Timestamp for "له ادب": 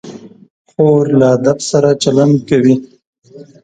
1.19-1.57